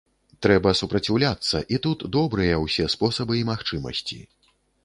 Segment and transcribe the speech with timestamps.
[0.45, 4.23] Трэба супраціўляцца, і тут добрыя ўсе спосабы і магчымасці.